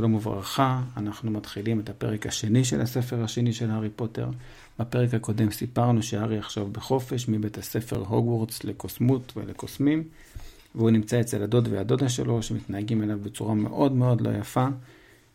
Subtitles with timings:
[0.00, 4.28] שלום וברכה, אנחנו מתחילים את הפרק השני של הספר השני של הארי פוטר.
[4.78, 10.04] בפרק הקודם סיפרנו שהארי עכשיו בחופש מבית הספר הוגוורטס לקוסמות ולקוסמים,
[10.74, 14.66] והוא נמצא אצל הדוד והדודה שלו, שמתנהגים אליו בצורה מאוד מאוד לא יפה,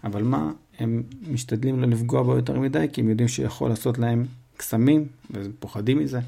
[0.04, 4.26] אבל מה, הם משתדלים לא לפגוע בו יותר מדי, כי הם יודעים שיכול לעשות להם
[4.58, 6.20] קסמים, ופוחדים מזה.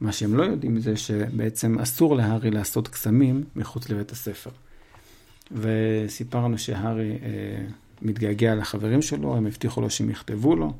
[0.00, 4.50] מה שהם לא יודעים זה שבעצם אסור להארי לעשות קסמים מחוץ לבית הספר.
[5.52, 7.66] וסיפרנו שהארי אה,
[8.02, 10.72] מתגעגע לחברים שלו, הם הבטיחו לו שהם יכתבו לו,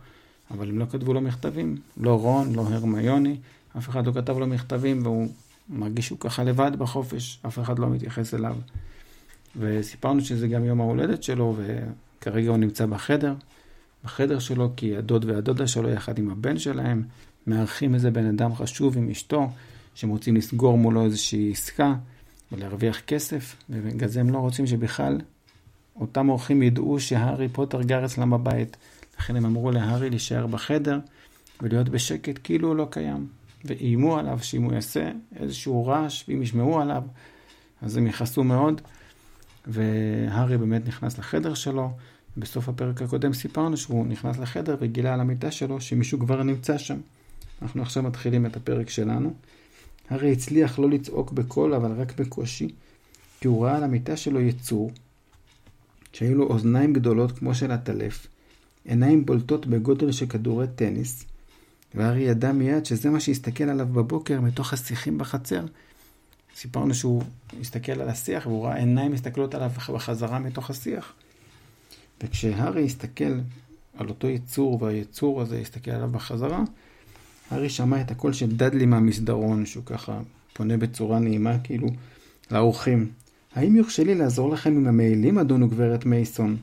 [0.50, 1.77] אבל הם לא כתבו לו מכתבים.
[1.96, 3.37] לא רון, לא הרמיוני,
[3.78, 5.28] אף אחד לא כתב לו מכתבים, והוא
[5.68, 8.56] מרגיש שהוא ככה לבד בחופש, אף אחד לא מתייחס אליו.
[9.59, 13.34] וסיפרנו שזה גם יום ההולדת שלו, וכרגע הוא נמצא בחדר,
[14.04, 17.02] בחדר שלו, כי הדוד והדודה שלו, יחד עם הבן שלהם,
[17.46, 19.51] מארחים איזה בן אדם חשוב עם אשתו,
[19.95, 21.95] שהם רוצים לסגור מולו איזושהי עסקה.
[22.52, 25.20] ולהרוויח כסף, ובגלל זה הם לא רוצים שבכלל
[26.00, 28.77] אותם אורחים ידעו שהארי פוטר גר אצלם בבית.
[29.18, 30.98] לכן הם אמרו להארי להישאר בחדר
[31.62, 33.26] ולהיות בשקט כאילו הוא לא קיים.
[33.65, 37.02] ואיימו עליו שאם הוא יעשה איזשהו רעש, ואם ישמעו עליו,
[37.82, 38.80] אז הם יכעסו מאוד.
[39.66, 41.90] והארי באמת נכנס לחדר שלו.
[42.37, 46.98] בסוף הפרק הקודם סיפרנו שהוא נכנס לחדר וגילה על המיטה שלו שמישהו כבר נמצא שם.
[47.63, 49.35] אנחנו עכשיו מתחילים את הפרק שלנו.
[50.10, 52.68] הרי הצליח לא לצעוק בקול, אבל רק בקושי,
[53.40, 54.90] כי הוא ראה על המיטה שלו יצור,
[56.13, 58.26] שהיו לו אוזניים גדולות כמו של עטלף,
[58.85, 61.24] עיניים בולטות בגודל של כדורי טניס,
[61.95, 65.65] והארי ידע מיד שזה מה שהסתכל עליו בבוקר מתוך השיחים בחצר.
[66.56, 67.22] סיפרנו שהוא
[67.60, 71.12] הסתכל על השיח והוא ראה עיניים מסתכלות עליו בחזרה מתוך השיח.
[72.22, 73.38] וכשהארי הסתכל
[73.97, 76.65] על אותו יצור והיצור הזה הסתכל עליו בחזרה,
[77.50, 80.20] הארי שמע את הקול של דדלי מהמסדרון, שהוא ככה
[80.52, 81.88] פונה בצורה נעימה, כאילו,
[82.50, 83.08] לאורחים.
[83.54, 86.56] האם יורשה לי לעזור לכם עם המעילים, אדון וגברת מייסון?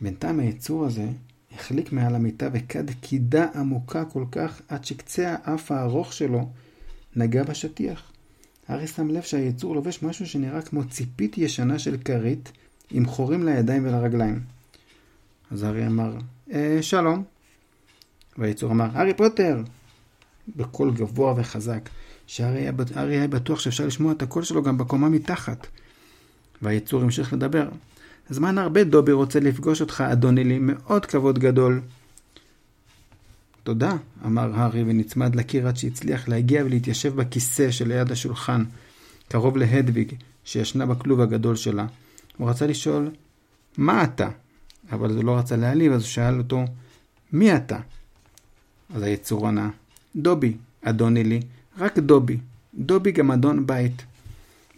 [0.00, 1.08] בינתיים היצור הזה
[1.54, 6.48] החליק מעל המיטה וכד קידה עמוקה כל כך, עד שקצה האף הארוך שלו
[7.16, 8.12] נגע בשטיח.
[8.68, 12.52] הארי שם לב שהיצור לובש משהו שנראה כמו ציפית ישנה של כרית,
[12.90, 14.40] עם חורים לידיים ולרגליים.
[15.50, 16.16] אז הארי אמר,
[16.52, 17.24] אה, שלום.
[18.38, 19.62] והיצור אמר, הארי פוטר!
[20.56, 21.88] בקול גבוה וחזק,
[22.26, 25.66] שהארי היה, בטוח שאפשר לשמוע את הקול שלו גם בקומה מתחת.
[26.62, 27.68] והיצור המשיך לדבר.
[28.30, 31.80] זמן הרבה דובי רוצה לפגוש אותך, אדוני לי, מאוד כבוד גדול.
[33.62, 33.92] תודה,
[34.26, 38.64] אמר הארי ונצמד לקיר עד שהצליח להגיע ולהתיישב בכיסא שליד השולחן,
[39.28, 40.12] קרוב להדוויג,
[40.44, 41.86] שישנה בכלוב הגדול שלה.
[42.36, 43.10] הוא רצה לשאול,
[43.78, 44.28] מה אתה?
[44.92, 46.64] אבל הוא לא רצה להעליב, אז הוא שאל אותו,
[47.32, 47.78] מי אתה?
[48.94, 49.70] אז היצור ענה,
[50.16, 51.40] דובי, אדוני לי,
[51.78, 52.38] רק דובי.
[52.74, 54.02] דובי גם אדון בית.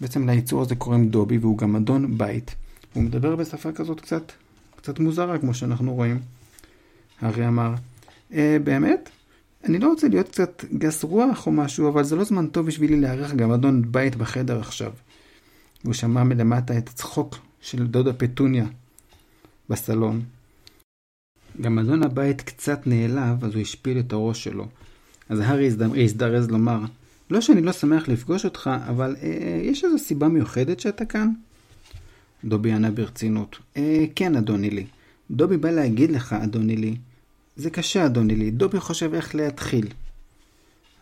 [0.00, 2.54] בעצם ליצור הזה קוראים דובי והוא גם אדון בית.
[2.94, 4.32] הוא מדבר בשפה כזאת קצת,
[4.76, 6.20] קצת מוזרה כמו שאנחנו רואים.
[7.20, 7.74] הארי אמר,
[8.32, 9.10] אה, באמת?
[9.64, 13.00] אני לא רוצה להיות קצת גס רוח או משהו, אבל זה לא זמן טוב בשבילי
[13.00, 14.92] לארח גם אדון בית בחדר עכשיו.
[15.84, 18.66] והוא שמע מלמטה את הצחוק של דודה פטוניה
[19.68, 20.22] בסלון.
[21.60, 24.66] גם אדון הבית קצת נעלב, אז הוא השפיל את הראש שלו.
[25.28, 25.70] אז הארי
[26.04, 26.80] הזדרז לומר,
[27.30, 31.28] לא שאני לא שמח לפגוש אותך, אבל אה, אה, יש איזו סיבה מיוחדת שאתה כאן?
[32.44, 34.86] דובי ענה ברצינות, אה, כן, אדוני לי.
[35.30, 36.96] דובי בא להגיד לך, אדוני לי.
[37.56, 38.50] זה קשה, אדוני לי.
[38.50, 39.86] דובי חושב איך להתחיל.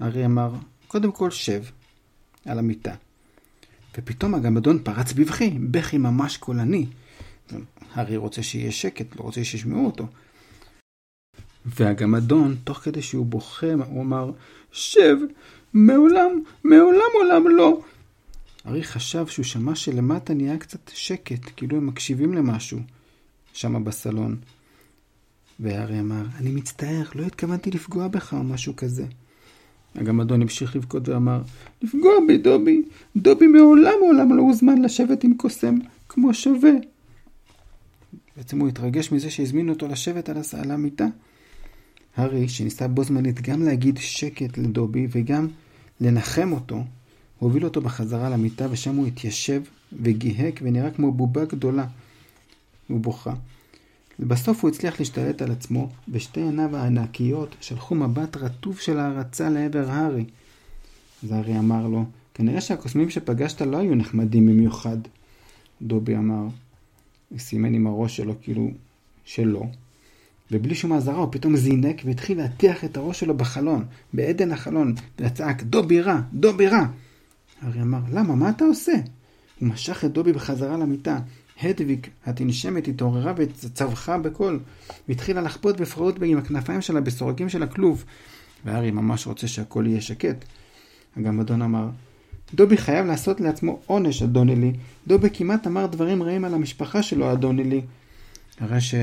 [0.00, 0.55] הארי אמר,
[0.89, 1.62] קודם כל שב,
[2.47, 2.95] על המיטה.
[3.99, 6.87] ופתאום הגמדון פרץ בבכי, בכי ממש קולני.
[7.95, 10.06] הארי רוצה שיהיה שקט, לא רוצה שישמעו אותו.
[11.66, 14.31] והגמדון, תוך כדי שהוא בוכה, הוא אמר,
[14.72, 15.16] שב,
[15.75, 16.31] מעולם,
[16.65, 17.81] מעולם עולם לא.
[18.66, 22.78] ארי חשב שהוא שמע שלמטה נהיה קצת שקט, כאילו הם מקשיבים למשהו,
[23.53, 24.37] שמה בסלון.
[25.60, 29.04] והארי אמר, אני מצטער, לא התכוונתי לפגוע בך או משהו כזה.
[29.94, 31.43] הגמדון המשיך לבכות ואמר,
[31.83, 32.83] לפגוע בי, דובי,
[33.16, 35.75] דובי מעולם מעולם לא הוזמן לשבת עם קוסם,
[36.09, 36.71] כמו שווה.
[38.37, 41.07] בעצם הוא התרגש מזה שהזמינו אותו לשבת על המיטה.
[42.16, 45.48] הארי, שניסה בו זמנית גם להגיד שקט לדובי וגם
[46.01, 46.84] לנחם אותו,
[47.39, 51.86] הוביל אותו בחזרה למיטה ושם הוא התיישב וגיהק ונראה כמו בובה גדולה.
[52.89, 53.34] הוא בוכה.
[54.21, 59.91] ובסוף הוא הצליח להשתלט על עצמו, ושתי עיניו הענקיות שלחו מבט רטוב של הערצה לעבר
[59.91, 60.24] הארי.
[61.24, 62.04] אז הארי אמר לו,
[62.34, 64.97] כנראה שהקוסמים שפגשת לא היו נחמדים במיוחד.
[65.83, 66.47] דובי אמר,
[67.39, 68.71] סימן עם הראש שלו כאילו
[69.24, 69.66] שלא.
[70.51, 75.63] ובלי שום אזהרה הוא פתאום זינק והתחיל להטיח את הראש שלו בחלון, בעדן החלון, וצעק,
[75.63, 76.87] דובי רע, דובי רע.
[77.63, 78.93] הארי אמר, למה, מה אתה עושה?
[79.60, 81.19] הוא משך את דובי בחזרה למיטה,
[81.63, 84.60] הדוויג התנשמת התעוררה וצווחה בקול,
[85.09, 88.04] והתחילה לחבוט בפראות עם הכנפיים שלה בסורגים של הכלוב.
[88.65, 90.45] והארי ממש רוצה שהכל יהיה שקט.
[91.16, 91.89] הגמדון אמר,
[92.54, 94.72] דובי חייב לעשות לעצמו עונש, אדוני לי.
[95.07, 97.81] דובי כמעט אמר דברים רעים על המשפחה שלו, אדוני לי.
[98.60, 98.95] הרי ש...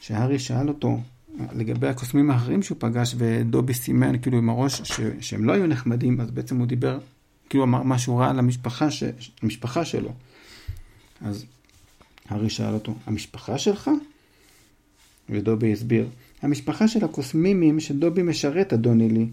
[0.00, 1.00] שהארי שאל אותו
[1.52, 5.00] לגבי הקוסמים האחרים שהוא פגש, ודובי סימן כאילו עם הראש ש...
[5.20, 6.98] שהם לא היו נחמדים, אז בעצם הוא דיבר,
[7.48, 9.04] כאילו אמר משהו רע על המשפחה, ש...
[9.84, 10.12] שלו.
[11.20, 11.44] אז
[12.28, 13.90] הארי שאל אותו, המשפחה שלך?
[15.30, 16.08] ודובי הסביר,
[16.42, 19.26] המשפחה של הקוסמימים שדובי משרת, אדוני לי.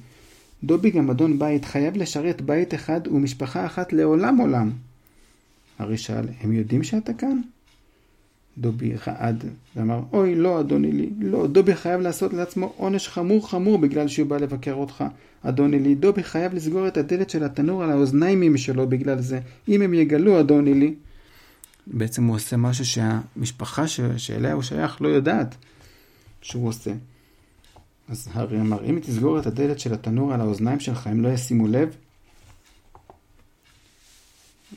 [0.63, 4.71] דובי גם אדון בית חייב לשרת בית אחד ומשפחה אחת לעולם עולם.
[5.79, 7.41] הארי שאל, הם יודעים שאתה כאן?
[8.57, 9.43] דובי רעד
[9.75, 14.27] ואמר, אוי לא אדוני לי, לא, דובי חייב לעשות לעצמו עונש חמור חמור בגלל שהוא
[14.27, 15.03] בא לבקר אותך.
[15.43, 19.81] אדוני לי, דובי חייב לסגור את הדלת של התנור על האוזניים שלו בגלל זה, אם
[19.81, 20.93] הם יגלו אדוני לי.
[21.87, 23.99] בעצם הוא עושה משהו שהמשפחה ש...
[24.17, 25.55] שאליה הוא שייך לא יודעת
[26.41, 26.91] שהוא עושה.
[28.09, 31.67] אז הארי אמר, אם תסגור את הדלת של התנור על האוזניים שלך, הם לא ישימו
[31.67, 31.95] לב?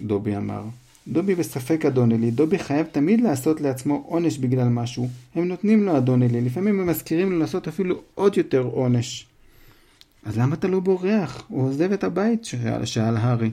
[0.02, 0.62] דובי אמר,
[1.08, 5.08] דובי בספק אדון אלי, דובי חייב תמיד לעשות לעצמו עונש בגלל משהו.
[5.34, 9.26] הם נותנים לו אדון אלי, לפעמים הם מזכירים לו לעשות אפילו עוד יותר עונש.
[10.24, 11.44] אז למה אתה לא בורח?
[11.48, 13.50] הוא עוזב את הבית, שאל, שאל הארי.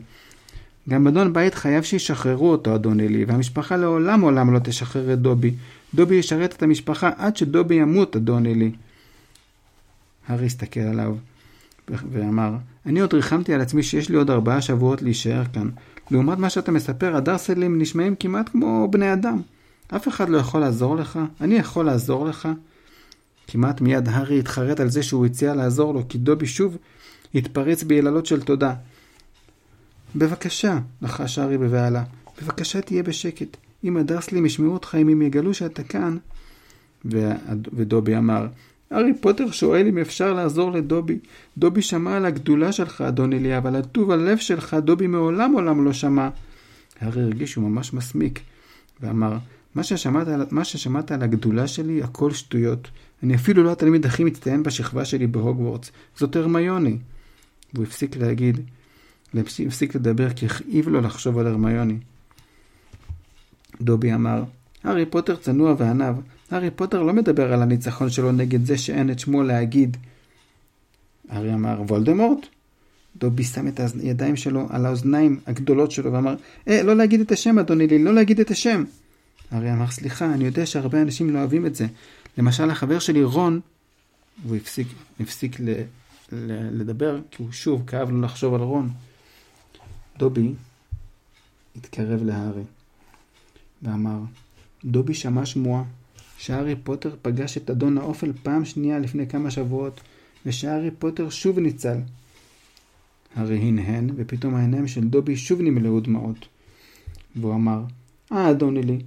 [0.90, 5.52] גם אדון בית חייב שישחררו אותו, אדון אלי, והמשפחה לעולם עולם לא תשחרר את דובי.
[5.96, 8.72] דובי ישרת את המשפחה עד שדובי ימות, אדון אלי.
[10.28, 11.16] הארי הסתכל עליו
[11.90, 15.70] ואמר, אני עוד ריחמתי על עצמי שיש לי עוד ארבעה שבועות להישאר כאן.
[16.12, 19.42] לעומת מה שאתה מספר, הדרסלים נשמעים כמעט כמו בני אדם.
[19.96, 22.48] אף אחד לא יכול לעזור לך, אני יכול לעזור לך.
[23.48, 26.78] כמעט מיד הארי התחרט על זה שהוא הציע לעזור לו, כי דובי שוב
[27.36, 28.74] התפרץ ביללות של תודה.
[30.16, 32.04] בבקשה, לחש הארי בבהלה,
[32.42, 33.58] בבקשה תהיה בשקט.
[33.84, 36.18] אם הדרסלים ישמעו אותך, אם הם יגלו שאתה כאן...
[37.74, 38.48] ודובי אמר,
[38.94, 41.20] הארי פוטר שואל אם אפשר לעזור לדובי.
[41.58, 45.94] דובי שמע על הגדולה שלך, אדון אלי, אבל הטוב הלב שלך, דובי מעולם עולם לא
[45.94, 46.30] שמע.
[47.00, 48.40] הארי הרגיש שהוא ממש מסמיק,
[49.02, 49.38] ואמר,
[49.76, 52.88] מה ששמעת, מה ששמעת על הגדולה שלי, הכל שטויות.
[53.24, 55.92] אני אפילו לא התלמיד הכי מצטיין בשכבה שלי בהוגוורטס.
[56.18, 56.98] זאת הרמיוני.
[57.74, 58.60] והוא הפסיק להגיד,
[59.68, 61.98] הפסיק לדבר כי הכאיב לו לחשוב על הרמיוני.
[63.82, 64.44] דובי אמר,
[64.84, 66.16] הארי פוטר צנוע ועניו,
[66.54, 69.98] הארי פוטר לא מדבר על הניצחון שלו נגד זה שאין את שמו להגיד.
[71.30, 72.48] הארי אמר, וולדמורט?
[73.18, 76.36] דובי שם את הידיים שלו על האוזניים הגדולות שלו ואמר,
[76.68, 78.84] אה, לא להגיד את השם, אדוני לי, לא להגיד את השם.
[79.52, 81.88] הארי אמר, סליחה, אני יודע שהרבה אנשים לא אוהבים את זה.
[82.38, 83.60] למשל, החבר שלי רון,
[84.46, 84.88] והוא הפסיק,
[85.20, 85.70] הפסיק ל,
[86.32, 88.90] ל, לדבר, כי הוא שוב כאב לו לחשוב על רון.
[90.18, 90.54] דובי
[91.76, 92.64] התקרב להארי
[93.82, 94.20] ואמר,
[94.86, 95.84] דובי שמע שמועה
[96.44, 100.02] שהארי פוטר פגש את אדון האופל פעם שנייה לפני כמה שבועות,
[100.46, 101.98] ושהארי פוטר שוב ניצל.
[103.36, 106.48] הארי הנהן, ופתאום העיניים של דובי שוב נמלאו דמעות.
[107.36, 107.84] והוא אמר,
[108.32, 109.00] אה, אדון אלי.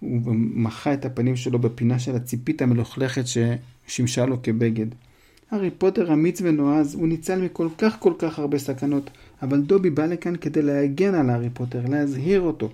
[0.00, 4.86] הוא מחה את הפנים שלו בפינה של הציפית המלוכלכת ששימשה לו כבגד.
[5.50, 9.10] הארי פוטר אמיץ ונועז, הוא ניצל מכל כך כל כך הרבה סכנות,
[9.42, 12.70] אבל דובי בא לכאן כדי להגן על הארי פוטר, להזהיר אותו,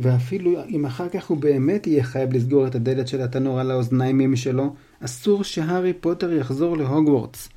[0.00, 4.36] ואפילו אם אחר כך הוא באמת יהיה חייב לסגור את הדלת של התנור על האוזניים
[4.36, 7.48] שלו, אסור שהארי פוטר יחזור להוגוורטס.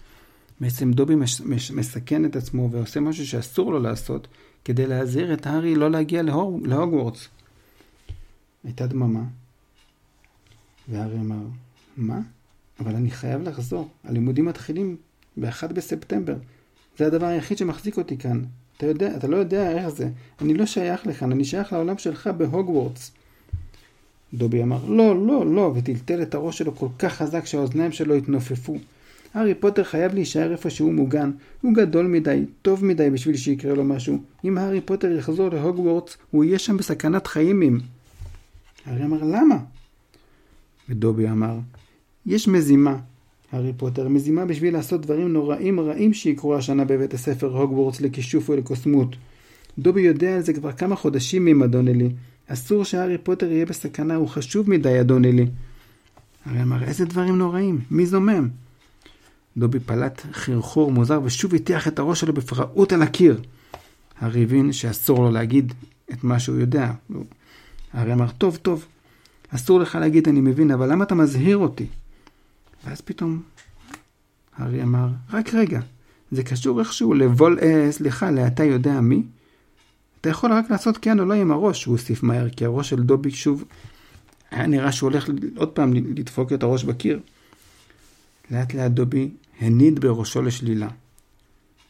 [0.59, 4.27] בעצם דובי מש, מש, מסכן את עצמו ועושה משהו שאסור לו לעשות,
[4.65, 7.27] כדי להזהיר את הארי לא להגיע להוג, להוגוורטס.
[8.63, 9.24] הייתה דממה,
[10.88, 11.43] והארי אמר,
[11.98, 12.19] מה?
[12.79, 14.98] אבל אני חייב לחזור, הלימודים מתחילים
[15.38, 16.36] ב-1 בספטמבר.
[16.98, 18.43] זה הדבר היחיד שמחזיק אותי כאן.
[18.77, 20.10] אתה, יודע, אתה לא יודע איך זה.
[20.41, 23.12] אני לא שייך לכאן, אני שייך לעולם שלך בהוגוורטס.
[24.34, 28.77] דובי אמר, לא, לא, לא, וטלטל את הראש שלו כל כך חזק שהאוזניים שלו התנופפו.
[29.34, 31.32] הארי פוטר חייב להישאר איפה שהוא מוגן.
[31.62, 34.22] הוא גדול מדי, טוב מדי בשביל שיקרה לו משהו.
[34.46, 37.79] אם הארי פוטר יחזור להוגוורטס, הוא יהיה שם בסכנת חיים עם...
[38.86, 39.58] הארי אמר, למה?
[40.89, 41.58] ודובי אמר,
[42.25, 42.98] יש מזימה.
[43.51, 49.15] הארי פוטר מזימה בשביל לעשות דברים נוראים רעים שיקרו השנה בבית הספר הוגוורטס לכישוף ולקוסמות.
[49.79, 52.09] דובי יודע על זה כבר כמה חודשים עם אדון אלי.
[52.47, 55.45] אסור שהארי פוטר יהיה בסכנה, הוא חשוב מדי, אדון אלי.
[56.45, 57.79] הארי אמר, איזה דברים נוראים?
[57.91, 58.49] מי זומם?
[59.57, 63.41] דובי פלט חרחור מוזר ושוב הטיח את הראש שלו בפראות על הקיר.
[64.19, 65.73] הארי הבין שאסור לו להגיד
[66.13, 66.91] את מה שהוא יודע.
[67.93, 68.85] הארי אמר, טוב, טוב,
[69.49, 71.85] אסור לך להגיד אני מבין, אבל למה אתה מזהיר אותי?
[72.85, 73.41] ואז פתאום
[74.57, 75.79] הארי אמר, רק רגע,
[76.31, 79.23] זה קשור איכשהו לבול, אה, סליחה, לאתה יודע מי?
[80.21, 83.03] אתה יכול רק לעשות כן או לא עם הראש, הוא הוסיף מהר, כי הראש של
[83.03, 83.63] דובי שוב
[84.51, 87.19] היה נראה שהוא הולך עוד פעם לדפוק את הראש בקיר.
[88.51, 90.87] לאט לאט דובי הניד בראשו לשלילה.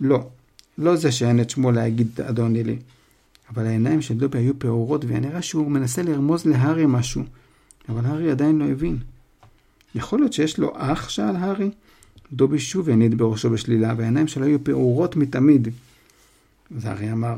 [0.01, 0.27] לא,
[0.77, 2.77] לא זה שאין את שמו להגיד אדון נילי.
[3.49, 7.23] אבל העיניים של דובי היו פעורות, והיה נראה שהוא מנסה לרמוז להארי משהו.
[7.89, 8.97] אבל הארי עדיין לא הבין.
[9.95, 11.09] יכול להיות שיש לו אח?
[11.09, 11.69] שאל הארי.
[12.33, 15.67] דובי שוב הניד בראשו בשלילה, והעיניים שלו היו פעורות מתמיד.
[16.77, 17.35] אז הארי אמר,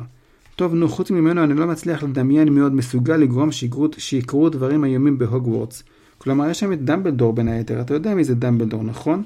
[0.55, 3.49] טוב, נו, חוץ ממנו אני לא מצליח לדמיין מי עוד מסוגל לגרום
[3.97, 5.83] שיקרו דברים איומים בהוגוורטס.
[6.17, 9.23] כלומר, יש שם את דמבלדור בין היתר, אתה יודע מי זה דמבלדור, נכון?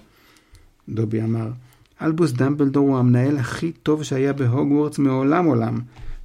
[0.89, 1.49] דובי אמר,
[2.01, 5.79] אלבוס דמבלדור הוא המנהל הכי טוב שהיה בהוגוורטס מעולם עולם.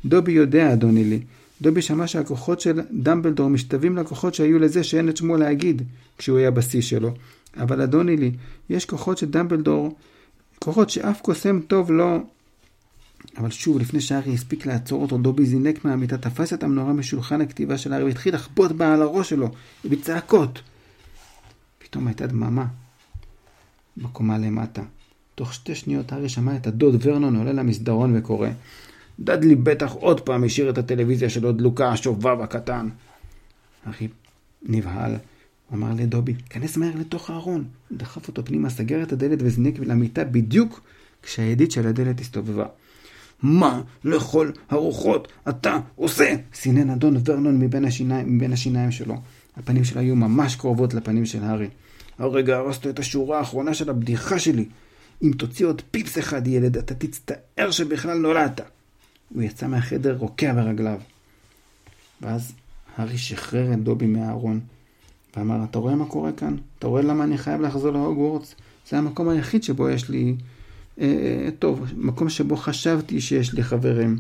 [0.05, 1.21] דובי יודע, אדוני לי.
[1.63, 5.83] דובי שמע שהכוחות של דמבלדור משתווים לכוחות שהיו לזה שאין את שמו להגיד,
[6.19, 7.15] כשהוא היה בשיא שלו.
[7.57, 8.33] אבל אדוני לי,
[8.71, 9.97] יש כוחות של דמבלדור,
[10.59, 12.19] כוחות שאף קוסם טוב לא...
[13.39, 17.79] אבל שוב, לפני שהארי הספיק לעצור אותו, דובי זינק מהמיטה, תפס את המנורה משולחן הכתיבה
[17.79, 19.51] של הארי והתחיל לחבוט בה על הראש שלו,
[19.85, 20.63] בצעקות.
[21.79, 22.67] פתאום הייתה דממה
[23.97, 24.83] בקומה למטה.
[25.35, 28.49] תוך שתי שניות הארי שמע את הדוד ורנון עולה למסדרון וקורא
[29.21, 32.89] דדלי בטח עוד פעם השאיר את הטלוויזיה שלו דלוקה, השובב הקטן.
[33.87, 34.09] הארי
[34.63, 35.17] נבהל.
[35.73, 37.65] אמר לדובי, כנס מהר לתוך הארון.
[37.93, 40.81] דחף אותו פנימה, סגר את הדלת וזינק למיטה בדיוק
[41.23, 42.67] כשהידית של הדלת הסתובבה.
[43.43, 46.35] מה לכל הרוחות אתה עושה?
[46.55, 49.15] סינן אדון ורנון מבין השיניים, מבין השיניים שלו.
[49.57, 51.69] הפנים שלו היו ממש קרובות לפנים של הארי.
[52.19, 54.65] הרגע הרסת את השורה האחרונה של הבדיחה שלי.
[55.23, 58.61] אם תוציא עוד פיפס אחד, ילד, אתה תצטער שבכלל נולדת.
[59.35, 61.01] הוא יצא מהחדר רוקע ברגליו.
[62.21, 62.53] ואז
[62.97, 64.61] הארי שחרר את דובי מהארון,
[65.37, 66.57] ואמר, אתה רואה מה קורה כאן?
[66.79, 68.55] אתה רואה למה אני חייב לחזור להוגוורטס?
[68.89, 70.37] זה המקום היחיד שבו יש לי
[71.01, 74.19] אה, אה, טוב, מקום שבו חשבתי שיש לי חברים.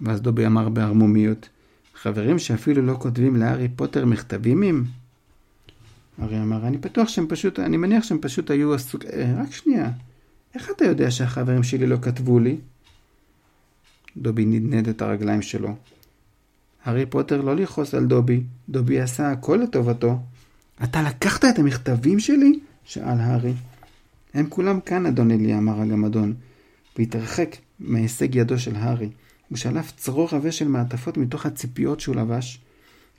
[0.00, 1.48] ואז דובי אמר בערמומיות,
[1.94, 4.84] חברים שאפילו לא כותבים לארי פוטר מכתבים עם?
[6.22, 9.04] ארי אמר, אני בטוח שהם פשוט, אני מניח שהם פשוט היו עסוק...
[9.04, 9.90] אה, רק שנייה,
[10.54, 12.56] איך אתה יודע שהחברים שלי לא כתבו לי?
[14.16, 15.74] דובי נדנד את הרגליים שלו.
[16.84, 20.18] הארי פוטר לא לכעוס על דובי, דובי עשה הכל לטובתו.
[20.84, 22.58] אתה לקחת את המכתבים שלי?
[22.84, 23.52] שאל הארי.
[24.34, 26.34] הם כולם כאן, אדון אלי, אמר הגמדון,
[26.98, 29.08] והתרחק מהישג ידו של הארי.
[29.48, 32.60] הוא שלף צרור עבה של מעטפות מתוך הציפיות שהוא לבש.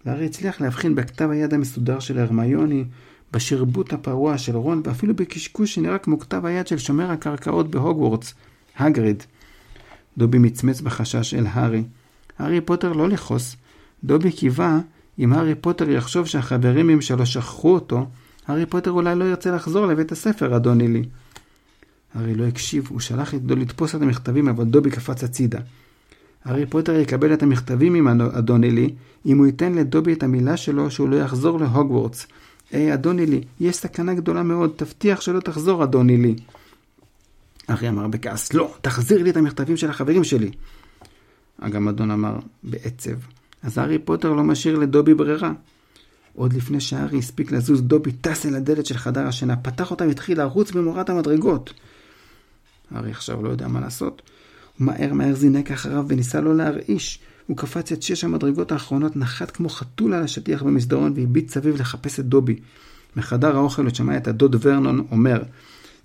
[0.06, 2.84] והארי הצליח להבחין בכתב היד המסודר של הרמיוני,
[3.32, 8.34] בשרבוט הפרוע של רון, ואפילו בקשקוש שנראה כמו כתב היד של שומר הקרקעות בהוגוורטס,
[8.78, 9.24] הגריד.
[10.18, 11.84] דובי מצמץ בחשש אל הארי.
[12.40, 13.56] הארי פוטר לא לכעוס.
[14.04, 14.80] דובי קיווה,
[15.20, 18.06] אם הארי פוטר יחשוב שהחברים שלו שכחו אותו,
[18.48, 21.04] הארי פוטר אולי לא ירצה לחזור לבית הספר, אדון נילי.
[22.14, 25.60] הארי לא הקשיב, הוא שלח את דו לתפוס את המכתבים, אבל דובי קפץ הצידה.
[26.46, 28.94] הארי פוטר יקבל את המכתבים עם אדון נילי,
[29.26, 32.28] אם הוא ייתן לדובי את המילה שלו שהוא לא יחזור להוגוורטס.
[32.72, 36.36] היי, אדון נילי, יש סכנה גדולה מאוד, תבטיח שלא תחזור, אדון נילי.
[37.68, 40.52] הארי אמר בכעס, לא, תחזיר לי את המכתבים של החברים שלי.
[41.60, 43.16] הגמדון אמר בעצב,
[43.64, 45.52] אז הארי פוטר לא משאיר לדובי ברירה.
[46.36, 50.38] עוד לפני שהארי הספיק לזוז, דובי טס אל הדלת של חדר השינה, פתח אותה והתחיל
[50.38, 51.74] לרוץ במורת המדרגות.
[52.92, 54.22] הארי עכשיו לא יודע מה לעשות.
[54.78, 57.20] הוא מהר מהר זינק אחריו וניסה לא להרעיש.
[57.48, 62.20] הוא קפץ את שש המדרגות האחרונות, נחת כמו חתול על השטיח במסדרון והביט סביב לחפש
[62.20, 62.60] את דובי.
[63.16, 65.44] מחדר האוכל הוא שמע את הדוד ורנון אומר,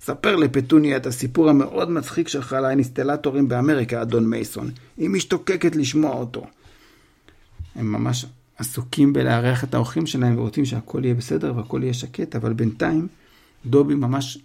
[0.01, 4.71] ספר לפטוניה את הסיפור המאוד מצחיק שלך על האינסטלטורים באמריקה, אדון מייסון.
[4.97, 6.45] היא משתוקקת לשמוע אותו.
[7.75, 8.25] הם ממש
[8.57, 13.07] עסוקים בלארח את האורחים שלהם ורוצים שהכל יהיה בסדר והכל יהיה שקט, אבל בינתיים
[13.65, 14.37] דובי ממש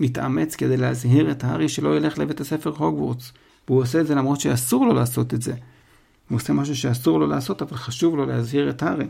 [0.00, 3.32] מתאמץ כדי להזהיר את הארי שלא ילך לבית הספר הוגוורטס.
[3.68, 5.54] והוא עושה את זה למרות שאסור לו לעשות את זה.
[6.28, 9.06] הוא עושה משהו שאסור לו לעשות, אבל חשוב לו להזהיר את הארי.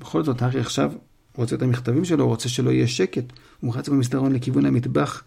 [0.00, 0.92] בכל זאת, הארי עכשיו
[1.40, 3.24] רוצה את המכתבים שלו, רוצה שלא יהיה שקט.
[3.60, 5.22] הוא רץ במסדרון לכיוון המטבח,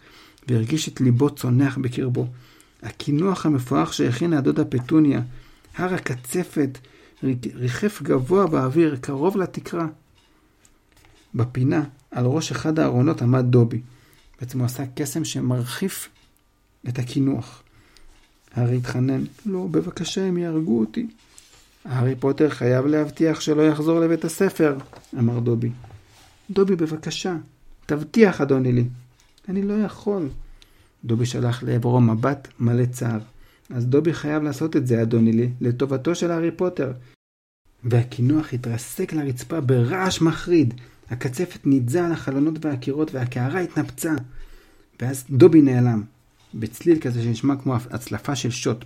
[0.48, 2.28] והרגיש את ליבו צונח בקרבו.
[2.84, 5.22] הקינוח המפואח שהכינה הדודה פטוניה,
[5.76, 6.78] הר הקצפת,
[7.56, 9.88] ריחף גבוה באוויר, קרוב לתקרה.
[11.36, 13.82] בפינה, על ראש אחד הארונות עמד דובי.
[14.40, 16.10] בעצם הוא עשה קסם שמרחיף
[16.90, 17.64] את הקינוח.
[18.54, 21.08] הארי התחנן, לא, בבקשה, הם יהרגו אותי.
[21.86, 24.78] הארי פוטר חייב להבטיח שלא יחזור לבית הספר,
[25.20, 25.70] אמר דובי.
[26.54, 27.36] דובי, בבקשה,
[27.86, 28.86] תבטיח, אדוני לי.
[29.50, 30.30] אני לא יכול.
[31.06, 33.20] דובי שלח לעברו מבט מלא צער.
[33.70, 36.92] אז דובי חייב לעשות את זה, אדוני לי, לטובתו של הארי פוטר.
[37.84, 40.74] והקינוח התרסק לרצפה ברעש מחריד.
[41.10, 44.14] הקצפת נידזה על החלונות והקירות והקערה התנפצה.
[45.02, 46.04] ואז דובי נעלם,
[46.54, 48.86] בצליל כזה שנשמע כמו הצלפה של שוט.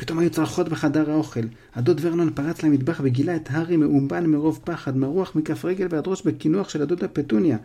[0.00, 1.40] פתאום היו צרחות בחדר האוכל.
[1.74, 6.22] הדוד ורנון פרץ למטבח וגילה את הארי מאומבן מרוב פחד, מרוח מכף רגל ועד ראש
[6.22, 7.56] בקינוח של הדודה פטוניה.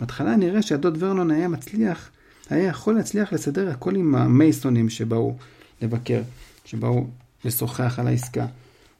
[0.00, 2.10] בהתחלה נראה שהדוד ורנון היה מצליח,
[2.50, 5.34] היה יכול להצליח לסדר הכל עם המייסונים שבאו
[5.82, 6.22] לבקר,
[6.64, 7.06] שבאו
[7.44, 8.46] לשוחח על העסקה.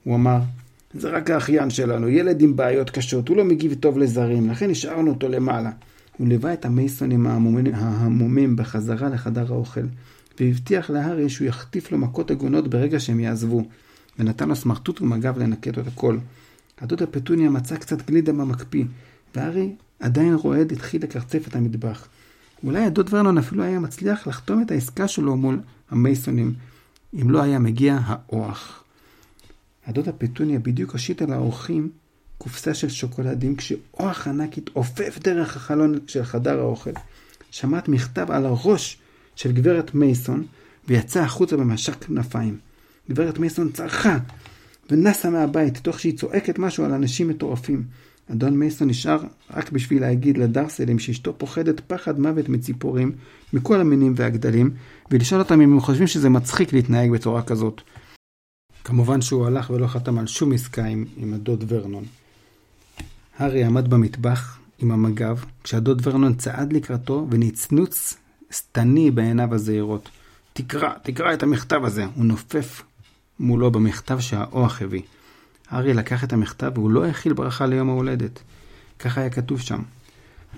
[0.04, 0.38] הוא אמר,
[0.94, 5.10] זה רק האחיין שלנו, ילד עם בעיות קשות, הוא לא מגיב טוב לזרים, לכן השארנו
[5.10, 5.70] אותו למעלה.
[6.16, 9.84] הוא ליווה את המייסונים ההמומים בחזרה לחדר האוכל,
[10.40, 13.64] והבטיח להארי שהוא יחטיף לו מכות עגונות ברגע שהם יעזבו,
[14.18, 16.18] ונתן לו סמרטוט ומג"ב לנקט את הכל.
[16.80, 18.84] הדוד הפטוניה מצא קצת גלידה במקפיא,
[19.34, 22.08] והארי, עדיין רועד, התחיל לקרצף את המטבח.
[22.64, 26.54] אולי הדוד ורנון אפילו היה מצליח לחתום את העסקה שלו מול המייסונים,
[27.22, 28.84] אם לא היה מגיע האוח.
[29.86, 31.90] הדודה פטוניה בדיוק הושיט על האורחים
[32.38, 36.90] קופסה של שוקולדים, כשאוח ענק התעופף דרך החלון של חדר האוכל.
[37.50, 38.98] שמעת מכתב על הראש
[39.36, 40.46] של גברת מייסון,
[40.88, 42.58] ויצא החוצה במשק כנפיים.
[43.10, 44.18] גברת מייסון צרחה
[44.90, 47.82] ונסה מהבית, תוך שהיא צועקת משהו על אנשים מטורפים.
[48.32, 49.18] אדון מייסון נשאר
[49.50, 53.12] רק בשביל להגיד לדרסלים שאשתו פוחדת פחד מוות מציפורים,
[53.52, 54.70] מכל המינים והגדלים,
[55.10, 57.80] ולשאול אותם אם הם חושבים שזה מצחיק להתנהג בצורה כזאת.
[58.84, 62.04] כמובן שהוא הלך ולא חתם על שום עסקה עם, עם הדוד ורנון.
[63.38, 68.16] הארי עמד במטבח עם המג"ב, כשהדוד ורנון צעד לקראתו ונצנוץ
[68.50, 70.08] שטני בעיניו הזעירות.
[70.52, 72.04] תקרא, תקרא את המכתב הזה.
[72.14, 72.82] הוא נופף
[73.40, 75.02] מולו במכתב שהאוח הביא.
[75.68, 78.40] הארי לקח את המכתב והוא לא הכיל ברכה ליום ההולדת.
[78.98, 79.82] כך היה כתוב שם.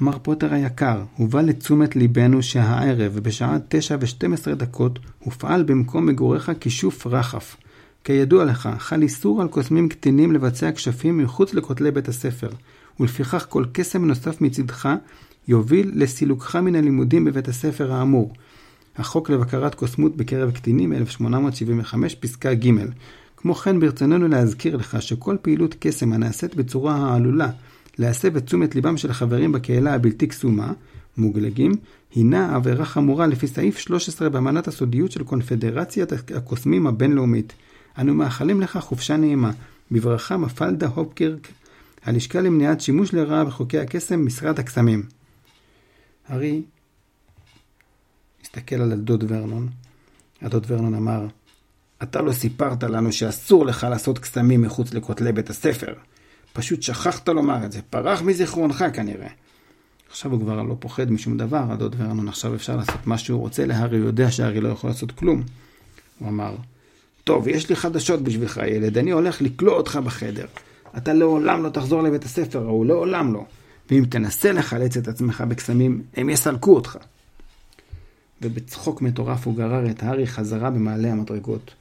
[0.00, 6.52] מר פוטר היקר, הובא לתשומת ליבנו שהערב, בשעה תשע ושתים עשרה דקות, הופעל במקום מגוריך
[6.60, 7.56] כישוף רחף.
[8.04, 12.48] כידוע לך, חל איסור על קוסמים קטינים לבצע כשפים מחוץ לכותלי בית הספר,
[13.00, 14.88] ולפיכך כל קסם נוסף מצדך
[15.48, 18.32] יוביל לסילוקך מן הלימודים בבית הספר האמור.
[18.96, 22.70] החוק לבקרת קוסמות בקרב קטינים, 1875, פסקה ג'.
[23.36, 27.50] כמו כן, ברצוננו להזכיר לך שכל פעילות קסם הנעשית בצורה העלולה
[27.98, 30.72] להסב את תשומת ליבם של החברים בקהילה הבלתי קסומה,
[31.16, 31.72] מוגלגים,
[32.14, 37.52] הינה עבירה חמורה לפי סעיף 13 באמנת הסודיות של קונפדרציית הקוסמים הבינלאומית.
[37.98, 39.50] אנו מאחלים לך חופשה נעימה.
[39.90, 41.48] בברכה מפלדה הופקרק,
[42.04, 45.17] הלשכה למניעת שימוש לרעה בחוקי הקסם, משרד הקסמים.
[46.28, 46.62] הארי
[48.42, 49.68] הסתכל על הדוד ורנון.
[50.42, 51.26] הדוד ורנון אמר,
[52.02, 55.94] אתה לא סיפרת לנו שאסור לך לעשות קסמים מחוץ לכותלי בית הספר.
[56.52, 59.28] פשוט שכחת לומר את זה, פרח מזיכרונך כנראה.
[60.10, 63.66] עכשיו הוא כבר לא פוחד משום דבר, הדוד ורנון עכשיו אפשר לעשות מה שהוא רוצה
[63.66, 65.42] להארי, הוא יודע שהארי לא יכול לעשות כלום.
[66.18, 66.56] הוא אמר,
[67.24, 70.46] טוב, יש לי חדשות בשבילך, ילד, אני הולך לקלוא אותך בחדר.
[70.96, 73.44] אתה לעולם לא תחזור לבית הספר ההוא, לעולם לא.
[73.90, 76.98] ואם תנסה לחלץ את עצמך בקסמים, הם יסלקו אותך.
[78.42, 81.74] ובצחוק מטורף הוא גרר את הארי חזרה במעלה המדרגות.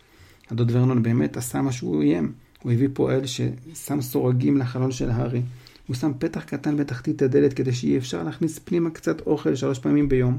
[0.51, 2.31] הדוד ורנון באמת עשה מה שהוא איים.
[2.63, 5.41] הוא הביא פועל ששם סורגים לחלון של הארי.
[5.87, 10.09] הוא שם פתח קטן בתחתית הדלת כדי שיהיה אפשר להכניס פנימה קצת אוכל שלוש פעמים
[10.09, 10.37] ביום.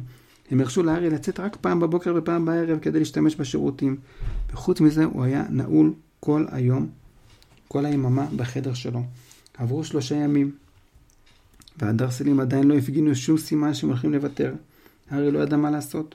[0.50, 3.96] הם הרשו לארי לצאת רק פעם בבוקר ופעם בערב כדי להשתמש בשירותים.
[4.52, 6.88] וחוץ מזה הוא היה נעול כל היום,
[7.68, 9.02] כל היממה בחדר שלו.
[9.58, 10.52] עברו שלושה ימים,
[11.78, 14.54] והדרסלים עדיין לא הפגינו שום סימן שהם הולכים לוותר.
[15.10, 16.14] הארי לא ידע מה לעשות.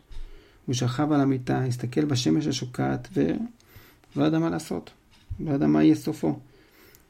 [0.65, 4.91] הוא שכב על המיטה, הסתכל בשמש השוקעת, ולא ידע מה לעשות.
[5.39, 6.39] לא ידע מה יהיה סופו.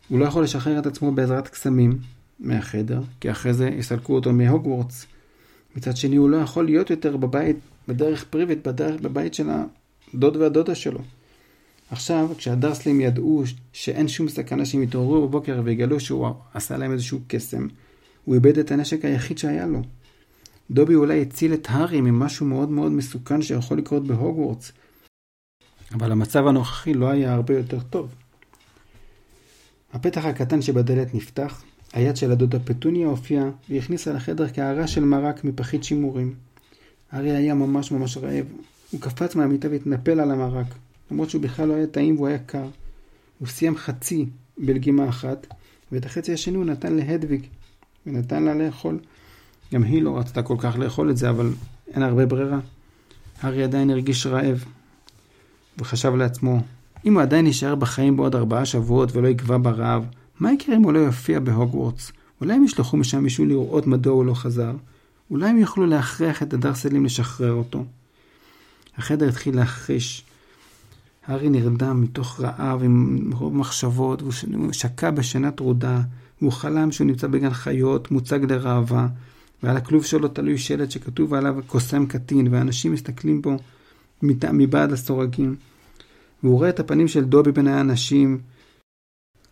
[0.09, 1.99] הוא לא יכול לשחרר את עצמו בעזרת קסמים
[2.39, 5.05] מהחדר, כי אחרי זה יסלקו אותו מהוגוורטס.
[5.75, 9.49] מצד שני, הוא לא יכול להיות יותר בבית, בדרך פריבט, בדרך, בבית של
[10.13, 10.99] הדוד והדודה שלו.
[11.91, 17.67] עכשיו, כשהדרסלים ידעו שאין שום סכנה שהם יתעוררו בבוקר ויגלו שהוא עשה להם איזשהו קסם,
[18.25, 19.81] הוא איבד את הנשק היחיד שהיה לו.
[20.71, 24.71] דובי אולי הציל את הארי ממשהו מאוד מאוד מסוכן שיכול לקרות בהוגוורטס,
[25.93, 28.15] אבל המצב הנוכחי לא היה הרבה יותר טוב.
[29.93, 35.83] הפתח הקטן שבדלת נפתח, היד של הדודה פטוניה הופיעה והכניסה לחדר קערה של מרק מפחית
[35.83, 36.33] שימורים.
[37.12, 38.45] הארי היה ממש ממש רעב.
[38.91, 40.67] הוא קפץ מהמיטה והתנפל על המרק,
[41.12, 42.67] למרות שהוא בכלל לא היה טעים והוא היה קר.
[43.39, 44.25] הוא סיים חצי
[44.57, 45.47] בלגימה אחת,
[45.91, 47.45] ואת החצי השני הוא נתן להדוויג,
[48.07, 48.99] ונתן לה לאכול.
[49.73, 51.53] גם היא לא רצתה כל כך לאכול את זה, אבל
[51.93, 52.59] אין הרבה ברירה.
[53.41, 54.65] הארי עדיין הרגיש רעב,
[55.77, 56.61] וחשב לעצמו,
[57.05, 60.05] אם הוא עדיין יישאר בחיים בעוד ארבעה שבועות ולא יגבה ברעב,
[60.39, 62.11] מה יקרה אם הוא לא יופיע בהוגוורטס?
[62.41, 64.71] אולי הם ישלחו משם מישהו לראות מדוע הוא לא חזר?
[65.31, 67.85] אולי הם יוכלו להכריח את הדרסלים לשחרר אותו?
[68.97, 70.25] החדר התחיל להחריש.
[71.27, 76.01] הארי נרדם מתוך רעב עם רוב מחשבות, והוא שקע בשינה טרודה,
[76.43, 79.08] והוא חלם שהוא נמצא בגן חיות, מוצג לראווה,
[79.63, 83.58] ועל הכלוב שלו תלוי שלט שכתוב עליו קוסם קטין, ואנשים מסתכלים בו
[84.53, 85.56] מבעד לסורגים.
[86.43, 88.39] והוא רואה את הפנים של דובי בין האנשים.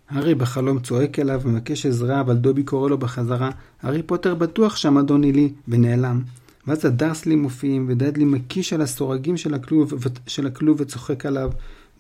[0.10, 3.50] הארי בחלום צועק אליו ומבקש עזרה, אבל דובי קורא לו בחזרה,
[3.82, 6.22] הארי פוטר בטוח שם אדון נילי, ונעלם.
[6.68, 9.94] ואז הדרסלים מופיעים, ודדלי מקיש על הסורגים של הכלוב,
[10.28, 11.52] של הכלוב וצוחק עליו.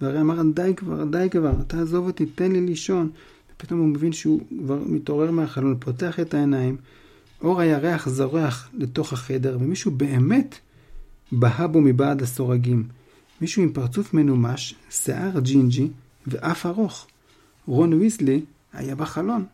[0.01, 3.09] והרי אמר, די כבר, די כבר, תעזוב אותי, תן לי לישון.
[3.61, 6.77] ופתאום הוא מבין שהוא כבר מתעורר מהחלון, פותח את העיניים,
[7.41, 10.59] אור הירח זורח לתוך החדר, ומישהו באמת
[11.31, 12.87] בהה בו מבעד הסורגים.
[13.41, 15.87] מישהו עם פרצוף מנומש, שיער ג'ינג'י
[16.27, 17.07] ואף ארוך.
[17.65, 18.41] רון ויסלי
[18.73, 19.45] היה בחלון.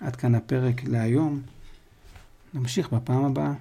[0.00, 1.42] עד כאן הפרק להיום.
[2.54, 3.52] נמשיך בפעם הבאה.